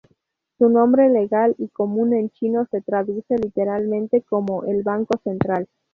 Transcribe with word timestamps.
Su 0.57 0.67
nombre 0.67 1.09
legal 1.09 1.53
y 1.59 1.67
común 1.67 2.13
en 2.13 2.31
chino 2.31 2.65
se 2.71 2.81
traduce 2.81 3.37
literalmente 3.37 4.23
como 4.23 4.63
el 4.63 4.81
"Banco 4.81 5.13
Central". 5.23 5.67